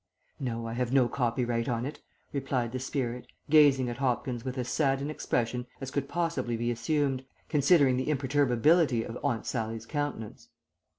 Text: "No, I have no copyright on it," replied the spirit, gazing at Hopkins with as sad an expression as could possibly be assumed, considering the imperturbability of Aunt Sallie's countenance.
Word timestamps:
"No, 0.39 0.65
I 0.67 0.73
have 0.73 0.91
no 0.91 1.07
copyright 1.07 1.69
on 1.69 1.85
it," 1.85 1.99
replied 2.33 2.71
the 2.71 2.79
spirit, 2.79 3.27
gazing 3.51 3.87
at 3.87 3.97
Hopkins 3.97 4.43
with 4.43 4.57
as 4.57 4.67
sad 4.67 4.99
an 4.99 5.11
expression 5.11 5.67
as 5.79 5.91
could 5.91 6.09
possibly 6.09 6.57
be 6.57 6.71
assumed, 6.71 7.23
considering 7.49 7.97
the 7.97 8.09
imperturbability 8.09 9.03
of 9.03 9.19
Aunt 9.23 9.45
Sallie's 9.45 9.85
countenance. 9.85 10.49